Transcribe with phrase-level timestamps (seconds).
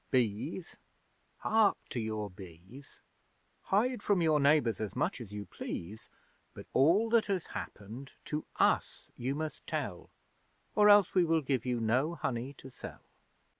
[0.09, 0.77] Bees!
[1.41, 3.01] Hark to your bees!
[3.65, 6.09] 'Hide from your neighbours as much as you please,
[6.55, 10.09] But all that has happened, to us you must tell,
[10.73, 13.03] Or else we will give you no honey to sell!'